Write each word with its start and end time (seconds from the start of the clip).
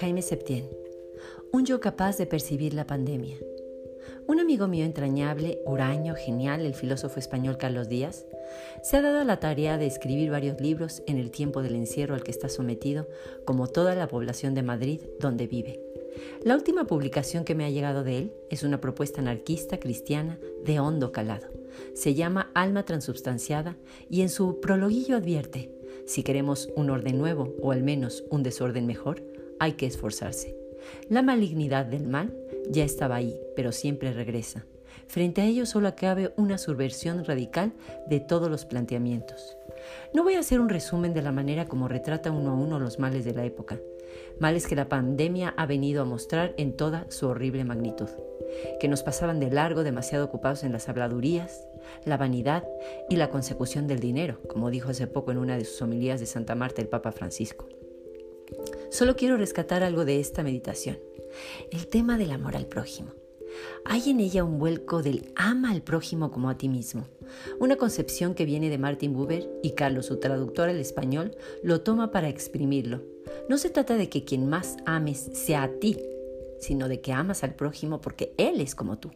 Jaime 0.00 0.22
Septién. 0.22 0.66
Un 1.52 1.66
yo 1.66 1.78
capaz 1.78 2.16
de 2.16 2.24
percibir 2.24 2.72
la 2.72 2.86
pandemia. 2.86 3.36
Un 4.26 4.40
amigo 4.40 4.66
mío 4.66 4.86
entrañable, 4.86 5.60
huraño, 5.66 6.14
genial, 6.14 6.64
el 6.64 6.72
filósofo 6.72 7.18
español 7.18 7.58
Carlos 7.58 7.90
Díaz, 7.90 8.24
se 8.82 8.96
ha 8.96 9.02
dado 9.02 9.22
la 9.24 9.40
tarea 9.40 9.76
de 9.76 9.84
escribir 9.84 10.30
varios 10.30 10.58
libros 10.58 11.02
en 11.06 11.18
el 11.18 11.30
tiempo 11.30 11.60
del 11.60 11.74
encierro 11.74 12.14
al 12.14 12.22
que 12.22 12.30
está 12.30 12.48
sometido, 12.48 13.08
como 13.44 13.66
toda 13.66 13.94
la 13.94 14.08
población 14.08 14.54
de 14.54 14.62
Madrid 14.62 15.02
donde 15.20 15.46
vive. 15.46 15.78
La 16.44 16.54
última 16.54 16.86
publicación 16.86 17.44
que 17.44 17.54
me 17.54 17.66
ha 17.66 17.70
llegado 17.70 18.02
de 18.02 18.16
él 18.16 18.32
es 18.48 18.62
una 18.62 18.80
propuesta 18.80 19.20
anarquista 19.20 19.78
cristiana 19.78 20.38
de 20.64 20.80
hondo 20.80 21.12
calado. 21.12 21.48
Se 21.92 22.14
llama 22.14 22.50
Alma 22.54 22.86
Transubstanciada 22.86 23.76
y 24.08 24.22
en 24.22 24.30
su 24.30 24.60
prologuillo 24.60 25.18
advierte, 25.18 25.70
si 26.06 26.22
queremos 26.22 26.70
un 26.74 26.88
orden 26.88 27.18
nuevo 27.18 27.54
o 27.60 27.70
al 27.72 27.82
menos 27.82 28.24
un 28.30 28.42
desorden 28.42 28.86
mejor, 28.86 29.22
hay 29.60 29.74
que 29.74 29.86
esforzarse. 29.86 30.56
La 31.08 31.22
malignidad 31.22 31.86
del 31.86 32.08
mal 32.08 32.34
ya 32.68 32.84
estaba 32.84 33.16
ahí, 33.16 33.38
pero 33.54 33.70
siempre 33.70 34.12
regresa. 34.12 34.66
Frente 35.06 35.40
a 35.40 35.44
ello 35.44 35.66
solo 35.66 35.94
cabe 35.96 36.32
una 36.36 36.56
subversión 36.58 37.24
radical 37.24 37.72
de 38.08 38.20
todos 38.20 38.50
los 38.50 38.64
planteamientos. 38.64 39.56
No 40.14 40.22
voy 40.22 40.34
a 40.34 40.40
hacer 40.40 40.60
un 40.60 40.68
resumen 40.68 41.14
de 41.14 41.22
la 41.22 41.32
manera 41.32 41.66
como 41.66 41.88
retrata 41.88 42.30
uno 42.30 42.50
a 42.50 42.54
uno 42.54 42.78
los 42.78 42.98
males 42.98 43.24
de 43.24 43.34
la 43.34 43.44
época, 43.44 43.78
males 44.38 44.66
que 44.66 44.76
la 44.76 44.88
pandemia 44.88 45.54
ha 45.56 45.66
venido 45.66 46.02
a 46.02 46.04
mostrar 46.04 46.54
en 46.58 46.76
toda 46.76 47.06
su 47.10 47.26
horrible 47.26 47.64
magnitud, 47.64 48.08
que 48.78 48.88
nos 48.88 49.02
pasaban 49.02 49.40
de 49.40 49.50
largo 49.50 49.82
demasiado 49.82 50.24
ocupados 50.24 50.64
en 50.64 50.72
las 50.72 50.88
habladurías, 50.88 51.66
la 52.04 52.16
vanidad 52.16 52.64
y 53.08 53.16
la 53.16 53.30
consecución 53.30 53.86
del 53.86 54.00
dinero, 54.00 54.40
como 54.48 54.70
dijo 54.70 54.90
hace 54.90 55.06
poco 55.06 55.32
en 55.32 55.38
una 55.38 55.56
de 55.56 55.64
sus 55.64 55.82
homilías 55.82 56.20
de 56.20 56.26
Santa 56.26 56.54
Marta 56.54 56.82
el 56.82 56.88
Papa 56.88 57.12
Francisco. 57.12 57.66
Solo 58.90 59.14
quiero 59.14 59.36
rescatar 59.36 59.84
algo 59.84 60.04
de 60.04 60.18
esta 60.18 60.42
meditación, 60.42 60.98
el 61.70 61.86
tema 61.86 62.18
del 62.18 62.32
amor 62.32 62.56
al 62.56 62.66
prójimo. 62.66 63.12
Hay 63.84 64.10
en 64.10 64.18
ella 64.18 64.42
un 64.42 64.58
vuelco 64.58 65.00
del 65.00 65.32
ama 65.36 65.70
al 65.70 65.82
prójimo 65.82 66.32
como 66.32 66.50
a 66.50 66.58
ti 66.58 66.68
mismo, 66.68 67.06
una 67.60 67.76
concepción 67.76 68.34
que 68.34 68.44
viene 68.44 68.68
de 68.68 68.78
Martin 68.78 69.12
Buber 69.12 69.48
y 69.62 69.72
Carlos, 69.72 70.06
su 70.06 70.18
traductor 70.18 70.68
al 70.68 70.78
español, 70.78 71.36
lo 71.62 71.82
toma 71.82 72.10
para 72.10 72.28
exprimirlo. 72.28 73.02
No 73.48 73.58
se 73.58 73.70
trata 73.70 73.96
de 73.96 74.08
que 74.08 74.24
quien 74.24 74.48
más 74.48 74.76
ames 74.86 75.30
sea 75.34 75.62
a 75.62 75.68
ti, 75.68 75.96
sino 76.58 76.88
de 76.88 77.00
que 77.00 77.12
amas 77.12 77.44
al 77.44 77.54
prójimo 77.54 78.00
porque 78.00 78.34
él 78.38 78.60
es 78.60 78.74
como 78.74 78.98
tú. 78.98 79.12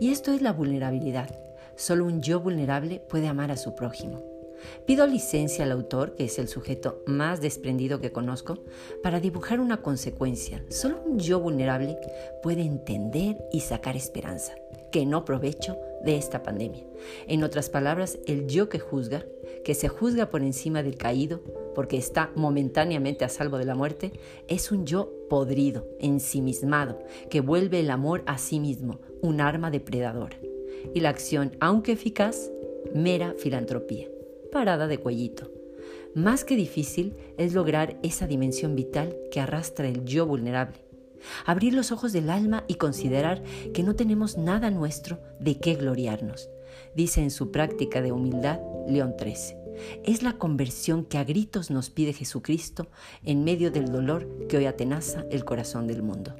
Y 0.00 0.10
esto 0.12 0.32
es 0.32 0.40
la 0.40 0.52
vulnerabilidad. 0.52 1.38
Solo 1.76 2.06
un 2.06 2.22
yo 2.22 2.40
vulnerable 2.40 3.02
puede 3.08 3.28
amar 3.28 3.50
a 3.50 3.58
su 3.58 3.74
prójimo. 3.74 4.37
Pido 4.86 5.06
licencia 5.06 5.64
al 5.64 5.72
autor, 5.72 6.14
que 6.14 6.24
es 6.24 6.38
el 6.38 6.48
sujeto 6.48 7.02
más 7.06 7.40
desprendido 7.40 8.00
que 8.00 8.12
conozco, 8.12 8.58
para 9.02 9.20
dibujar 9.20 9.60
una 9.60 9.82
consecuencia. 9.82 10.64
Solo 10.68 11.00
un 11.04 11.18
yo 11.18 11.40
vulnerable 11.40 11.98
puede 12.42 12.62
entender 12.62 13.36
y 13.52 13.60
sacar 13.60 13.96
esperanza, 13.96 14.54
que 14.90 15.06
no 15.06 15.24
provecho 15.24 15.76
de 16.04 16.16
esta 16.16 16.42
pandemia. 16.42 16.84
En 17.26 17.44
otras 17.44 17.68
palabras, 17.70 18.18
el 18.26 18.46
yo 18.46 18.68
que 18.68 18.78
juzga, 18.78 19.24
que 19.64 19.74
se 19.74 19.88
juzga 19.88 20.30
por 20.30 20.42
encima 20.42 20.82
del 20.82 20.96
caído, 20.96 21.42
porque 21.74 21.96
está 21.96 22.30
momentáneamente 22.34 23.24
a 23.24 23.28
salvo 23.28 23.58
de 23.58 23.64
la 23.64 23.74
muerte, 23.74 24.12
es 24.48 24.72
un 24.72 24.86
yo 24.86 25.12
podrido, 25.28 25.86
ensimismado, 26.00 26.98
que 27.30 27.40
vuelve 27.40 27.80
el 27.80 27.90
amor 27.90 28.22
a 28.26 28.38
sí 28.38 28.60
mismo, 28.60 29.00
un 29.20 29.40
arma 29.40 29.70
depredadora. 29.70 30.38
Y 30.94 31.00
la 31.00 31.10
acción, 31.10 31.56
aunque 31.60 31.92
eficaz, 31.92 32.50
mera 32.94 33.34
filantropía 33.36 34.08
parada 34.50 34.86
de 34.86 34.98
cuellito. 34.98 35.50
Más 36.14 36.44
que 36.44 36.56
difícil 36.56 37.14
es 37.36 37.54
lograr 37.54 37.98
esa 38.02 38.26
dimensión 38.26 38.74
vital 38.74 39.16
que 39.30 39.40
arrastra 39.40 39.88
el 39.88 40.04
yo 40.04 40.26
vulnerable. 40.26 40.78
Abrir 41.44 41.74
los 41.74 41.92
ojos 41.92 42.12
del 42.12 42.30
alma 42.30 42.64
y 42.68 42.74
considerar 42.74 43.42
que 43.74 43.82
no 43.82 43.94
tenemos 43.94 44.38
nada 44.38 44.70
nuestro 44.70 45.18
de 45.40 45.58
qué 45.58 45.74
gloriarnos, 45.74 46.48
dice 46.94 47.22
en 47.22 47.30
su 47.30 47.50
práctica 47.50 48.02
de 48.02 48.12
humildad 48.12 48.60
León 48.88 49.14
XIII. 49.18 49.56
Es 50.04 50.22
la 50.22 50.34
conversión 50.34 51.04
que 51.04 51.18
a 51.18 51.24
gritos 51.24 51.70
nos 51.70 51.90
pide 51.90 52.12
Jesucristo 52.12 52.88
en 53.24 53.44
medio 53.44 53.70
del 53.70 53.92
dolor 53.92 54.28
que 54.48 54.56
hoy 54.56 54.66
atenaza 54.66 55.24
el 55.30 55.44
corazón 55.44 55.86
del 55.86 56.02
mundo. 56.02 56.34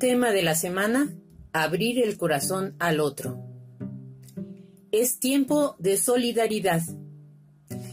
Tema 0.00 0.32
de 0.32 0.40
la 0.40 0.54
semana, 0.54 1.14
abrir 1.52 2.02
el 2.02 2.16
corazón 2.16 2.74
al 2.78 3.00
otro. 3.00 3.44
Es 4.92 5.20
tiempo 5.20 5.76
de 5.78 5.98
solidaridad. 5.98 6.80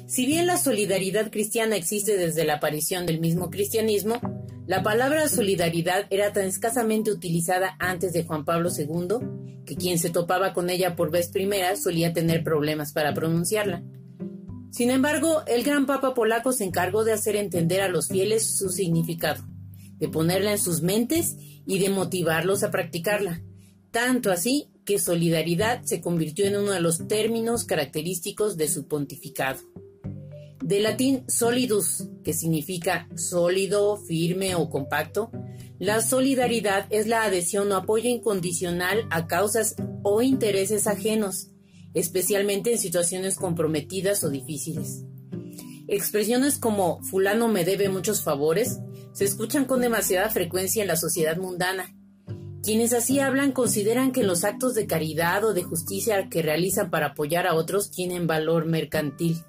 Si 0.06 0.26
bien 0.26 0.48
la 0.48 0.56
solidaridad 0.56 1.30
cristiana 1.30 1.76
existe 1.76 2.16
desde 2.16 2.46
la 2.46 2.54
aparición 2.56 3.06
del 3.06 3.20
mismo 3.20 3.50
cristianismo, 3.50 4.22
la 4.68 4.84
palabra 4.84 5.28
solidaridad 5.28 6.08
era 6.10 6.32
tan 6.32 6.46
escasamente 6.46 7.12
utilizada 7.12 7.76
antes 7.78 8.14
de 8.14 8.24
Juan 8.24 8.46
Pablo 8.46 8.70
II 8.70 9.66
que 9.66 9.76
quien 9.76 10.00
se 10.00 10.10
topaba 10.10 10.54
con 10.54 10.70
ella 10.70 10.96
por 10.96 11.12
vez 11.12 11.28
primera 11.28 11.76
solía 11.76 12.14
tener 12.14 12.42
problemas 12.42 12.94
para 12.94 13.14
pronunciarla. 13.14 13.84
Sin 14.72 14.92
embargo, 14.92 15.44
el 15.46 15.66
gran 15.66 15.86
Papa 15.86 16.14
polaco 16.14 16.54
se 16.54 16.64
encargó 16.64 17.04
de 17.04 17.12
hacer 17.12 17.36
entender 17.36 17.82
a 17.82 17.90
los 17.90 18.08
fieles 18.08 18.58
su 18.58 18.70
significado, 18.70 19.44
de 19.98 20.08
ponerla 20.08 20.52
en 20.52 20.58
sus 20.58 20.82
mentes 20.82 21.36
y 21.68 21.80
de 21.80 21.90
motivarlos 21.90 22.64
a 22.64 22.72
practicarla. 22.72 23.44
Tanto 23.92 24.32
así 24.32 24.70
que 24.86 25.00
solidaridad 25.00 25.84
se 25.84 26.02
convirtió 26.02 26.46
en 26.46 26.56
uno 26.56 26.72
de 26.72 26.80
los 26.80 27.08
términos 27.08 27.66
característicos 27.66 28.56
de 28.56 28.70
su 28.70 28.88
pontificado. 28.88 29.60
De 30.64 30.80
latín 30.80 31.24
solidus, 31.28 32.08
que 32.24 32.34
significa 32.34 33.08
sólido, 33.16 33.98
firme 33.98 34.56
o 34.56 34.70
compacto, 34.70 35.30
la 35.78 36.02
solidaridad 36.02 36.88
es 36.90 37.08
la 37.08 37.24
adhesión 37.24 37.72
o 37.72 37.76
apoyo 37.76 38.10
incondicional 38.10 39.06
a 39.10 39.28
causas 39.28 39.76
o 40.04 40.22
intereses 40.22 40.88
ajenos, 40.88 41.52
especialmente 41.94 42.72
en 42.72 42.80
situaciones 42.80 43.36
comprometidas 43.36 44.24
o 44.24 44.30
difíciles. 44.30 45.04
Expresiones 45.88 46.58
como 46.58 47.02
fulano 47.04 47.48
me 47.48 47.64
debe 47.64 47.90
muchos 47.90 48.22
favores 48.22 48.80
se 49.18 49.26
escuchan 49.26 49.66
con 49.66 49.82
demasiada 49.82 50.30
frecuencia 50.30 50.84
en 50.84 50.88
la 50.88 50.96
sociedad 50.96 51.38
mundana. 51.38 51.92
Quienes 52.62 52.94
así 52.94 53.20
hablan 53.20 53.52
consideran 53.52 54.12
que 54.12 54.22
los 54.22 54.44
actos 54.44 54.76
de 54.76 54.86
caridad 54.86 55.44
o 55.44 55.56
de 55.56 55.64
justicia 55.64 56.30
que 56.30 56.44
realizan 56.44 56.92
para 56.92 57.08
apoyar 57.08 57.48
a 57.48 57.56
otros 57.56 57.90
tienen 57.90 58.28
valor 58.28 58.66
mercantil. 58.66 59.44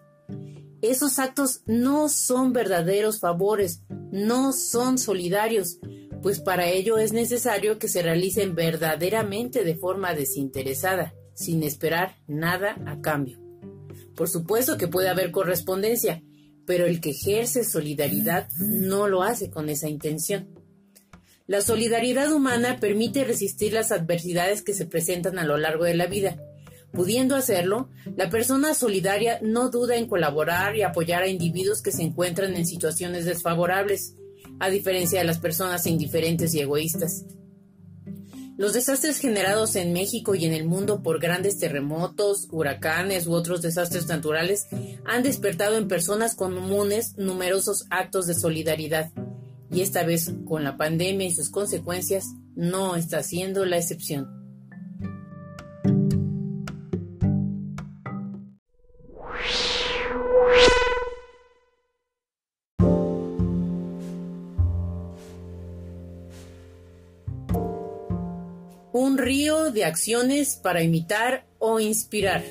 Esos 0.81 1.19
actos 1.19 1.61
no 1.67 2.09
son 2.09 2.55
verdaderos 2.55 3.21
favores, 3.21 3.83
no 4.11 4.55
son 4.55 4.97
solidarios, 4.97 5.81
pues 6.23 6.41
para 6.41 6.69
ello 6.69 6.97
es 6.97 7.13
necesario 7.13 7.79
que 7.79 7.89
se 7.89 8.01
realicen 8.01 8.55
verdaderamente 8.55 9.65
de 9.65 9.75
forma 9.75 10.15
desinteresada, 10.15 11.13
sin 11.35 11.63
esperar 11.63 12.17
nada 12.27 12.79
a 12.87 13.03
cambio. 13.03 13.39
Por 14.17 14.29
supuesto 14.29 14.79
que 14.79 14.89
puede 14.89 15.11
haber 15.11 15.31
correspondencia, 15.31 16.23
pero 16.69 16.85
el 16.85 17.01
que 17.01 17.13
ejerce 17.13 17.65
solidaridad 17.65 18.51
no 18.59 19.09
lo 19.09 19.23
hace 19.23 19.49
con 19.49 19.71
esa 19.71 19.89
intención. 19.89 20.51
La 21.47 21.63
solidaridad 21.63 22.31
humana 22.31 22.77
permite 22.79 23.25
resistir 23.25 23.73
las 23.73 23.91
adversidades 23.91 24.61
que 24.61 24.75
se 24.75 24.85
presentan 24.85 25.39
a 25.39 25.47
lo 25.47 25.57
largo 25.57 25.85
de 25.85 25.95
la 25.95 26.09
vida. 26.09 26.37
Pudiendo 26.93 27.37
hacerlo, 27.37 27.89
la 28.17 28.29
persona 28.29 28.75
solidaria 28.75 29.39
no 29.41 29.71
duda 29.71 29.97
en 29.97 30.07
colaborar 30.07 30.77
y 30.77 30.83
apoyar 30.83 31.23
a 31.23 31.29
individuos 31.29 31.81
que 31.81 31.91
se 31.91 32.03
encuentran 32.03 32.55
en 32.55 32.67
situaciones 32.67 33.25
desfavorables, 33.25 34.15
a 34.61 34.69
diferencia 34.69 35.21
de 35.21 35.27
las 35.27 35.39
personas 35.39 35.87
indiferentes 35.87 36.53
y 36.53 36.61
egoístas. 36.61 37.25
Los 38.59 38.73
desastres 38.73 39.19
generados 39.19 39.77
en 39.77 39.93
México 39.93 40.35
y 40.35 40.45
en 40.45 40.53
el 40.53 40.65
mundo 40.65 41.01
por 41.01 41.21
grandes 41.21 41.61
terremotos, 41.61 42.49
huracanes 42.51 43.29
u 43.29 43.33
otros 43.33 43.63
desastres 43.63 44.09
naturales 44.09 44.67
han 45.05 45.23
despertado 45.23 45.77
en 45.77 45.87
personas 45.87 46.35
comunes 46.35 47.17
numerosos 47.17 47.87
actos 47.91 48.27
de 48.27 48.35
solidaridad. 48.35 49.13
Y 49.71 49.83
esta 49.83 50.03
vez, 50.03 50.33
con 50.45 50.65
la 50.65 50.77
pandemia 50.77 51.29
y 51.29 51.31
sus 51.31 51.51
consecuencias, 51.51 52.27
no 52.57 52.97
está 52.97 53.23
siendo 53.23 53.65
la 53.65 53.79
excepción. 53.79 54.38
Río 69.29 69.71
de 69.71 69.85
acciones 69.85 70.57
para 70.57 70.83
imitar 70.83 71.47
o 71.59 71.81
inspirar. 71.81 72.43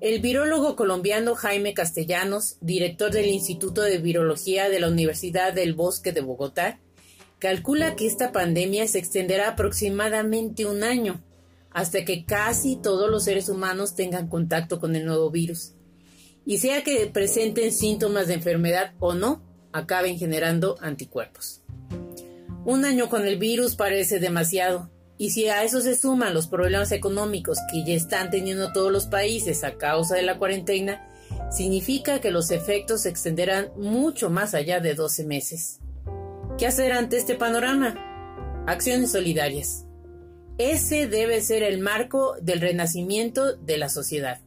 El 0.00 0.20
virólogo 0.20 0.74
colombiano 0.74 1.36
Jaime 1.36 1.72
Castellanos, 1.72 2.56
director 2.60 3.12
del 3.12 3.26
Instituto 3.26 3.82
de 3.82 3.98
Virología 3.98 4.68
de 4.68 4.80
la 4.80 4.88
Universidad 4.88 5.52
del 5.52 5.74
Bosque 5.74 6.10
de 6.10 6.20
Bogotá, 6.20 6.80
calcula 7.38 7.94
que 7.94 8.08
esta 8.08 8.32
pandemia 8.32 8.88
se 8.88 8.98
extenderá 8.98 9.50
aproximadamente 9.50 10.66
un 10.66 10.82
año, 10.82 11.22
hasta 11.70 12.04
que 12.04 12.24
casi 12.24 12.74
todos 12.74 13.08
los 13.08 13.22
seres 13.22 13.48
humanos 13.48 13.94
tengan 13.94 14.26
contacto 14.28 14.80
con 14.80 14.96
el 14.96 15.06
nuevo 15.06 15.30
virus. 15.30 15.74
Y 16.44 16.58
sea 16.58 16.82
que 16.82 17.06
presenten 17.06 17.70
síntomas 17.70 18.26
de 18.26 18.34
enfermedad 18.34 18.94
o 18.98 19.14
no, 19.14 19.44
acaben 19.72 20.18
generando 20.18 20.76
anticuerpos. 20.80 21.62
Un 22.64 22.84
año 22.84 23.08
con 23.08 23.24
el 23.28 23.38
virus 23.38 23.76
parece 23.76 24.18
demasiado, 24.18 24.90
y 25.18 25.30
si 25.30 25.48
a 25.48 25.62
eso 25.64 25.80
se 25.80 25.96
suman 25.96 26.34
los 26.34 26.46
problemas 26.46 26.92
económicos 26.92 27.58
que 27.70 27.84
ya 27.84 27.94
están 27.94 28.30
teniendo 28.30 28.72
todos 28.72 28.92
los 28.92 29.06
países 29.06 29.64
a 29.64 29.76
causa 29.76 30.16
de 30.16 30.22
la 30.22 30.38
cuarentena, 30.38 31.08
significa 31.50 32.20
que 32.20 32.30
los 32.30 32.50
efectos 32.50 33.02
se 33.02 33.08
extenderán 33.08 33.70
mucho 33.76 34.30
más 34.30 34.54
allá 34.54 34.80
de 34.80 34.94
12 34.94 35.24
meses. 35.24 35.80
¿Qué 36.58 36.66
hacer 36.66 36.92
ante 36.92 37.16
este 37.16 37.34
panorama? 37.34 38.64
Acciones 38.66 39.12
solidarias. 39.12 39.84
Ese 40.58 41.06
debe 41.06 41.40
ser 41.42 41.62
el 41.62 41.80
marco 41.80 42.34
del 42.40 42.60
renacimiento 42.60 43.56
de 43.56 43.78
la 43.78 43.88
sociedad. 43.88 44.40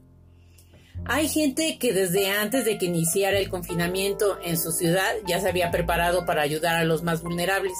Hay 1.05 1.27
gente 1.27 1.77
que 1.79 1.93
desde 1.93 2.29
antes 2.29 2.65
de 2.65 2.77
que 2.77 2.87
iniciara 2.87 3.37
el 3.39 3.49
confinamiento 3.49 4.37
en 4.43 4.57
su 4.57 4.71
ciudad 4.71 5.09
ya 5.27 5.39
se 5.39 5.49
había 5.49 5.71
preparado 5.71 6.25
para 6.25 6.41
ayudar 6.41 6.75
a 6.75 6.83
los 6.83 7.03
más 7.03 7.21
vulnerables. 7.21 7.77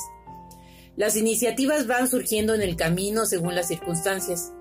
Las 1.00 1.16
iniciativas 1.16 1.88
van 1.88 2.10
surgiendo 2.10 2.54
en 2.54 2.62
el 2.62 2.76
camino 2.76 3.26
según 3.26 3.56
las 3.56 3.70
circunstancias. 3.70 4.52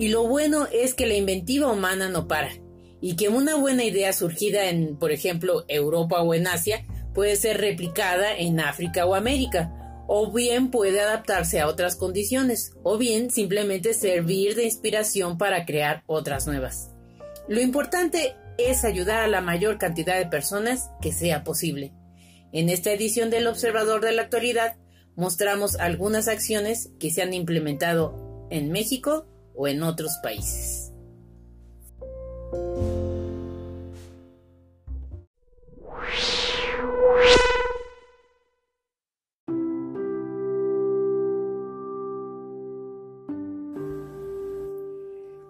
Y 0.00 0.08
lo 0.08 0.26
bueno 0.26 0.66
es 0.72 0.94
que 0.94 1.06
la 1.06 1.14
inventiva 1.14 1.70
humana 1.70 2.08
no 2.08 2.26
para, 2.26 2.50
y 3.00 3.14
que 3.14 3.28
una 3.28 3.54
buena 3.54 3.84
idea 3.84 4.12
surgida 4.12 4.68
en, 4.68 4.96
por 4.96 5.12
ejemplo, 5.12 5.64
Europa 5.68 6.22
o 6.22 6.34
en 6.34 6.48
Asia 6.48 6.84
puede 7.14 7.36
ser 7.36 7.60
replicada 7.60 8.36
en 8.36 8.58
África 8.58 9.06
o 9.06 9.14
América, 9.14 10.02
o 10.08 10.32
bien 10.32 10.72
puede 10.72 11.00
adaptarse 11.00 11.60
a 11.60 11.68
otras 11.68 11.94
condiciones, 11.94 12.72
o 12.82 12.98
bien 12.98 13.30
simplemente 13.30 13.94
servir 13.94 14.56
de 14.56 14.64
inspiración 14.64 15.38
para 15.38 15.64
crear 15.66 16.02
otras 16.06 16.48
nuevas. 16.48 16.90
Lo 17.46 17.60
importante 17.60 18.34
es 18.58 18.84
ayudar 18.84 19.22
a 19.22 19.28
la 19.28 19.40
mayor 19.40 19.78
cantidad 19.78 20.18
de 20.18 20.26
personas 20.26 20.90
que 21.00 21.12
sea 21.12 21.44
posible. 21.44 21.92
En 22.50 22.70
esta 22.70 22.90
edición 22.90 23.30
del 23.30 23.46
Observador 23.46 24.00
de 24.00 24.10
la 24.10 24.22
Actualidad 24.22 24.74
mostramos 25.16 25.76
algunas 25.76 26.28
acciones 26.28 26.90
que 27.00 27.10
se 27.10 27.22
han 27.22 27.34
implementado 27.34 28.46
en 28.50 28.70
México 28.70 29.26
o 29.54 29.66
en 29.66 29.82
otros 29.82 30.12
países. 30.22 30.92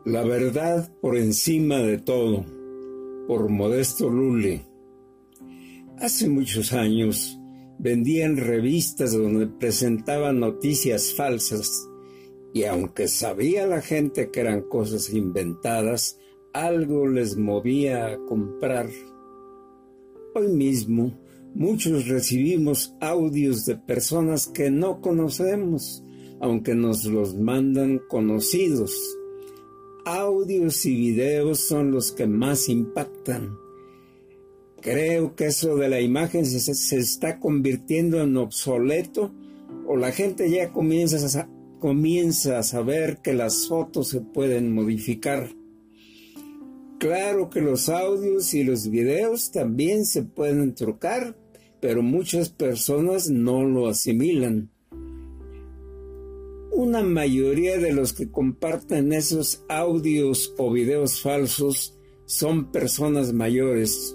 La 0.05 0.23
verdad 0.23 0.89
por 1.03 1.17
encima 1.17 1.79
de 1.79 1.99
todo, 1.99 2.45
por 3.27 3.49
Modesto 3.49 4.09
Lule. 4.09 4.65
Hace 5.99 6.29
muchos 6.29 6.73
años 6.73 7.37
vendían 7.79 8.37
revistas 8.37 9.13
donde 9.13 9.47
presentaban 9.47 10.41
noticias 10.41 11.15
falsas 11.15 11.89
y 12.53 12.65
aunque 12.65 13.09
sabía 13.09 13.67
la 13.67 13.83
gente 13.83 14.31
que 14.31 14.41
eran 14.41 14.63
cosas 14.63 15.13
inventadas, 15.13 16.19
algo 16.53 17.07
les 17.07 17.37
movía 17.37 18.07
a 18.07 18.17
comprar. 18.27 18.89
Hoy 20.35 20.49
mismo 20.49 21.13
muchos 21.55 22.09
recibimos 22.09 22.95
audios 23.01 23.67
de 23.67 23.77
personas 23.77 24.47
que 24.47 24.71
no 24.71 25.01
conocemos, 25.01 26.03
aunque 26.41 26.75
nos 26.75 27.05
los 27.05 27.35
mandan 27.35 28.01
conocidos 28.09 28.95
audios 30.07 30.87
y 30.87 30.95
videos 30.95 31.67
son 31.67 31.91
los 31.91 32.13
que 32.13 32.29
más 32.29 32.69
impactan. 32.69 33.59
Creo 34.81 35.35
que 35.35 35.47
eso 35.47 35.77
de 35.77 35.89
la 35.89 36.01
imagen 36.01 36.47
se, 36.47 36.97
está 36.97 37.41
convirtiendo 37.41 38.21
en 38.21 38.37
obsoleto 38.37 39.33
o 39.87 39.97
la 39.97 40.13
gente 40.13 40.51
ya 40.51 40.73
comienza 40.73 41.41
a, 41.41 41.49
comienza 41.79 42.59
a 42.59 42.63
saber 42.63 43.19
que 43.23 43.35
las 43.35 43.69
fotos 43.69 44.09
se 44.09 44.21
pueden 44.21 44.73
modificar. 44.73 45.51
Claro 46.99 47.51
que 47.51 47.61
los 47.61 47.89
audios 47.89 48.55
y 48.55 48.65
los 48.65 48.89
videos 48.89 49.51
también 49.51 50.07
se 50.07 50.23
pueden 50.23 50.75
trucar, 50.75 51.37
pero 51.81 52.03
muchas 52.03 52.49
personas 52.49 53.29
no 53.29 53.65
lo 53.65 53.89
asimilan 53.89 54.71
una 56.77 57.03
mayoría 57.03 57.79
de 57.79 57.91
los 57.91 58.13
que 58.13 58.31
comparten 58.31 59.15
esos 59.15 59.65
audios 59.67 60.53
o 60.59 60.71
videos 60.71 61.23
falsos 61.23 61.97
son 62.27 62.71
personas 62.71 63.33
mayores 63.33 64.15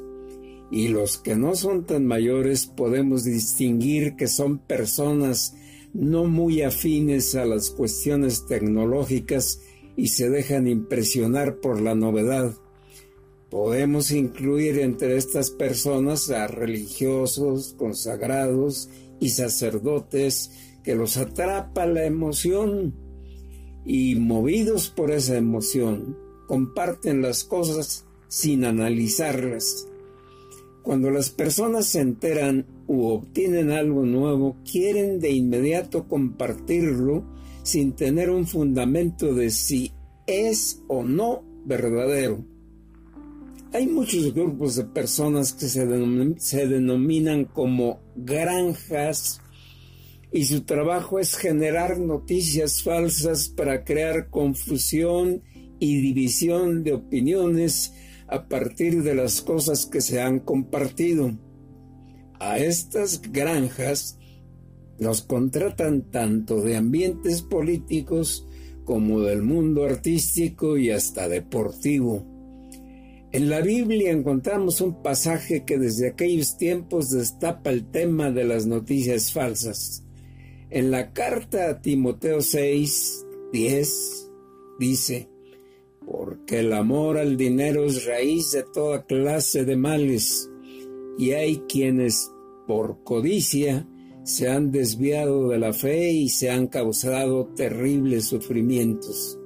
y 0.71 0.87
los 0.87 1.17
que 1.17 1.35
no 1.35 1.55
son 1.55 1.85
tan 1.85 2.05
mayores 2.07 2.65
podemos 2.65 3.25
distinguir 3.25 4.15
que 4.15 4.27
son 4.27 4.57
personas 4.57 5.53
no 5.93 6.25
muy 6.25 6.61
afines 6.61 7.35
a 7.35 7.45
las 7.45 7.69
cuestiones 7.69 8.45
tecnológicas 8.47 9.59
y 9.97 10.07
se 10.07 10.29
dejan 10.29 10.67
impresionar 10.67 11.57
por 11.57 11.81
la 11.81 11.93
novedad. 11.93 12.55
Podemos 13.49 14.11
incluir 14.11 14.79
entre 14.79 15.17
estas 15.17 15.51
personas 15.51 16.29
a 16.29 16.47
religiosos, 16.47 17.75
consagrados 17.77 18.89
y 19.19 19.29
sacerdotes 19.29 20.51
que 20.83 20.95
los 20.95 21.17
atrapa 21.17 21.85
la 21.85 22.05
emoción 22.05 22.95
y 23.85 24.15
movidos 24.15 24.89
por 24.89 25.11
esa 25.11 25.35
emoción 25.35 26.17
comparten 26.47 27.21
las 27.21 27.43
cosas 27.43 28.05
sin 28.29 28.63
analizarlas. 28.63 29.90
Cuando 30.83 31.11
las 31.11 31.29
personas 31.29 31.85
se 31.85 32.01
enteran 32.01 32.65
u 32.87 33.05
obtienen 33.07 33.71
algo 33.71 34.05
nuevo, 34.05 34.57
quieren 34.69 35.19
de 35.19 35.31
inmediato 35.31 36.07
compartirlo 36.07 37.23
sin 37.63 37.93
tener 37.93 38.29
un 38.29 38.47
fundamento 38.47 39.33
de 39.33 39.51
si 39.51 39.91
es 40.25 40.81
o 40.87 41.03
no 41.03 41.43
verdadero. 41.65 42.43
Hay 43.73 43.87
muchos 43.87 44.33
grupos 44.33 44.75
de 44.75 44.83
personas 44.83 45.53
que 45.53 45.67
se, 45.67 46.67
denominan 46.67 47.45
como 47.45 48.01
granjas 48.17 49.39
y 50.31 50.43
su 50.45 50.61
trabajo 50.63 51.19
es 51.19 51.35
generar 51.35 51.97
noticias 51.99 52.83
falsas 52.83 53.47
para 53.47 53.85
crear 53.85 54.29
confusión 54.29 55.41
y 55.79 56.01
división 56.01 56.83
de 56.83 56.93
opiniones 56.93 57.93
a 58.31 58.47
partir 58.47 59.03
de 59.03 59.13
las 59.13 59.41
cosas 59.41 59.85
que 59.85 59.99
se 59.99 60.21
han 60.21 60.39
compartido. 60.39 61.37
A 62.39 62.57
estas 62.57 63.21
granjas 63.21 64.17
los 64.97 65.21
contratan 65.21 66.09
tanto 66.09 66.61
de 66.61 66.77
ambientes 66.77 67.41
políticos 67.41 68.47
como 68.85 69.19
del 69.19 69.41
mundo 69.41 69.83
artístico 69.83 70.77
y 70.77 70.91
hasta 70.91 71.27
deportivo. 71.27 72.25
En 73.33 73.49
la 73.49 73.61
Biblia 73.61 74.11
encontramos 74.11 74.79
un 74.79 75.03
pasaje 75.03 75.65
que 75.65 75.77
desde 75.77 76.07
aquellos 76.07 76.57
tiempos 76.57 77.09
destapa 77.09 77.69
el 77.69 77.91
tema 77.91 78.31
de 78.31 78.45
las 78.45 78.65
noticias 78.65 79.33
falsas. 79.33 80.05
En 80.69 80.89
la 80.89 81.11
carta 81.11 81.69
a 81.69 81.81
Timoteo 81.81 82.41
6, 82.41 83.25
10 83.51 84.29
dice, 84.79 85.30
porque 86.11 86.59
el 86.59 86.73
amor 86.73 87.17
al 87.17 87.37
dinero 87.37 87.85
es 87.85 88.05
raíz 88.05 88.51
de 88.51 88.63
toda 88.63 89.05
clase 89.05 89.63
de 89.63 89.77
males, 89.77 90.49
y 91.17 91.31
hay 91.31 91.59
quienes 91.69 92.29
por 92.67 93.03
codicia 93.03 93.87
se 94.23 94.49
han 94.49 94.71
desviado 94.71 95.47
de 95.49 95.57
la 95.57 95.71
fe 95.71 96.11
y 96.11 96.29
se 96.29 96.49
han 96.49 96.67
causado 96.67 97.47
terribles 97.55 98.25
sufrimientos. 98.25 99.39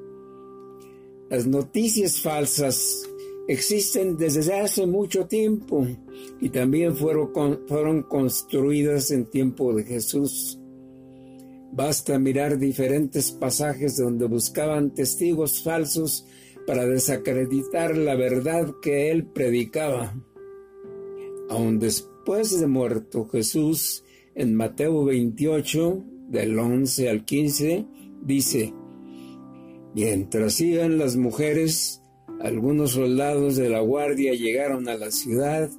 Las 1.29 1.45
noticias 1.45 2.19
falsas 2.19 3.07
existen 3.47 4.17
desde 4.17 4.53
hace 4.59 4.87
mucho 4.87 5.27
tiempo 5.27 5.85
y 6.41 6.49
también 6.49 6.95
fueron, 6.95 7.31
fueron 7.67 8.03
construidas 8.03 9.11
en 9.11 9.25
tiempo 9.25 9.73
de 9.73 9.83
Jesús. 9.83 10.59
Basta 11.71 12.17
mirar 12.17 12.57
diferentes 12.57 13.31
pasajes 13.31 13.97
donde 13.97 14.25
buscaban 14.25 14.93
testigos 14.93 15.61
falsos 15.61 16.25
para 16.65 16.85
desacreditar 16.85 17.97
la 17.97 18.15
verdad 18.15 18.75
que 18.81 19.11
él 19.11 19.25
predicaba. 19.25 20.13
Aun 21.49 21.79
después 21.79 22.59
de 22.59 22.67
muerto 22.67 23.27
Jesús, 23.27 24.03
en 24.33 24.55
Mateo 24.55 25.05
28, 25.05 26.03
del 26.29 26.57
11 26.57 27.09
al 27.09 27.25
15, 27.25 27.85
dice, 28.23 28.73
Mientras 29.93 30.59
iban 30.59 30.97
las 30.97 31.15
mujeres, 31.15 32.01
algunos 32.41 32.91
soldados 32.91 33.55
de 33.55 33.69
la 33.69 33.79
guardia 33.79 34.33
llegaron 34.33 34.89
a 34.89 34.95
la 34.97 35.11
ciudad 35.11 35.69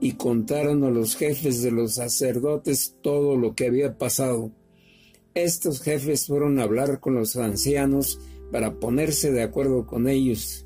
y 0.00 0.12
contaron 0.12 0.84
a 0.84 0.90
los 0.90 1.16
jefes 1.16 1.62
de 1.62 1.72
los 1.72 1.94
sacerdotes 1.94 2.96
todo 3.02 3.36
lo 3.36 3.54
que 3.54 3.66
había 3.66 3.98
pasado. 3.98 4.52
Estos 5.34 5.80
jefes 5.82 6.26
fueron 6.26 6.60
a 6.60 6.62
hablar 6.62 7.00
con 7.00 7.14
los 7.14 7.36
ancianos 7.36 8.20
para 8.54 8.78
ponerse 8.78 9.32
de 9.32 9.42
acuerdo 9.42 9.84
con 9.84 10.06
ellos 10.06 10.64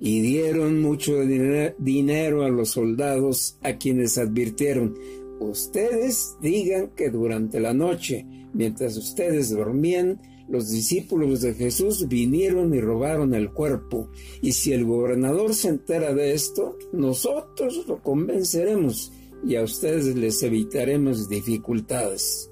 y 0.00 0.22
dieron 0.22 0.80
mucho 0.80 1.20
dinero 1.20 2.44
a 2.44 2.48
los 2.48 2.70
soldados 2.70 3.58
a 3.60 3.74
quienes 3.74 4.16
advirtieron, 4.16 4.94
ustedes 5.38 6.34
digan 6.40 6.92
que 6.96 7.10
durante 7.10 7.60
la 7.60 7.74
noche, 7.74 8.24
mientras 8.54 8.96
ustedes 8.96 9.50
dormían, 9.50 10.18
los 10.48 10.70
discípulos 10.70 11.42
de 11.42 11.52
Jesús 11.52 12.08
vinieron 12.08 12.74
y 12.74 12.80
robaron 12.80 13.34
el 13.34 13.50
cuerpo, 13.50 14.08
y 14.40 14.52
si 14.52 14.72
el 14.72 14.86
gobernador 14.86 15.52
se 15.52 15.68
entera 15.68 16.14
de 16.14 16.32
esto, 16.32 16.78
nosotros 16.94 17.84
lo 17.86 18.02
convenceremos 18.02 19.12
y 19.46 19.56
a 19.56 19.62
ustedes 19.62 20.06
les 20.16 20.42
evitaremos 20.42 21.28
dificultades. 21.28 22.50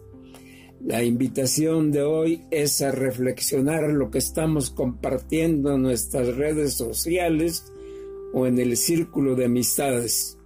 La 0.84 1.04
invitación 1.04 1.92
de 1.92 2.02
hoy 2.02 2.42
es 2.50 2.82
a 2.82 2.90
reflexionar 2.90 3.88
lo 3.92 4.10
que 4.10 4.18
estamos 4.18 4.70
compartiendo 4.70 5.72
en 5.74 5.82
nuestras 5.82 6.34
redes 6.34 6.74
sociales 6.74 7.72
o 8.32 8.48
en 8.48 8.58
el 8.58 8.76
círculo 8.76 9.36
de 9.36 9.44
amistades. 9.44 10.38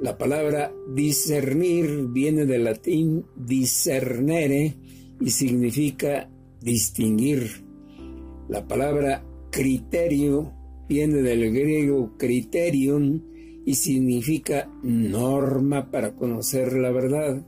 La 0.00 0.18
palabra 0.18 0.72
discernir 0.92 2.08
viene 2.08 2.44
del 2.44 2.64
latín 2.64 3.24
discernere 3.36 4.74
y 5.20 5.30
significa 5.30 6.28
distinguir. 6.60 7.64
La 8.48 8.66
palabra 8.66 9.24
criterio 9.52 10.52
viene 10.88 11.22
del 11.22 11.52
griego 11.52 12.16
criterion 12.18 13.24
y 13.64 13.76
significa 13.76 14.68
norma 14.82 15.88
para 15.92 16.16
conocer 16.16 16.72
la 16.72 16.90
verdad. 16.90 17.46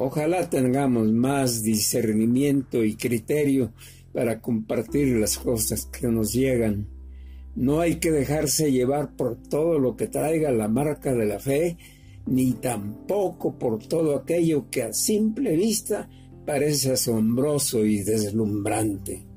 Ojalá 0.00 0.48
tengamos 0.48 1.12
más 1.12 1.64
discernimiento 1.64 2.84
y 2.84 2.94
criterio 2.94 3.72
para 4.12 4.40
compartir 4.40 5.16
las 5.16 5.38
cosas 5.38 5.86
que 5.86 6.06
nos 6.06 6.32
llegan. 6.32 6.86
No 7.56 7.80
hay 7.80 7.96
que 7.96 8.12
dejarse 8.12 8.70
llevar 8.70 9.16
por 9.16 9.42
todo 9.42 9.80
lo 9.80 9.96
que 9.96 10.06
traiga 10.06 10.52
la 10.52 10.68
marca 10.68 11.12
de 11.12 11.26
la 11.26 11.40
fe, 11.40 11.76
ni 12.26 12.52
tampoco 12.52 13.58
por 13.58 13.84
todo 13.86 14.14
aquello 14.14 14.70
que 14.70 14.84
a 14.84 14.92
simple 14.92 15.56
vista 15.56 16.08
parece 16.46 16.92
asombroso 16.92 17.84
y 17.84 18.02
deslumbrante. 18.04 19.27